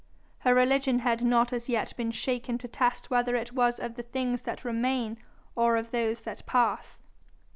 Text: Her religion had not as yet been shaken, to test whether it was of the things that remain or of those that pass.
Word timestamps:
Her 0.39 0.55
religion 0.55 0.97
had 0.97 1.21
not 1.23 1.53
as 1.53 1.69
yet 1.69 1.95
been 1.95 2.09
shaken, 2.09 2.57
to 2.57 2.67
test 2.67 3.11
whether 3.11 3.35
it 3.35 3.53
was 3.53 3.79
of 3.79 3.93
the 3.93 4.01
things 4.01 4.41
that 4.41 4.65
remain 4.65 5.19
or 5.55 5.77
of 5.77 5.91
those 5.91 6.23
that 6.23 6.43
pass. 6.47 6.97